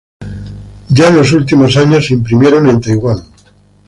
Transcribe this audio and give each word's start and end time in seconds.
Ya 0.89 1.09
en 1.09 1.15
los 1.17 1.31
últimos 1.31 1.77
años 1.77 2.07
se 2.07 2.15
imprimieron 2.15 2.67
en 2.67 2.81
Taiwán. 2.81 3.19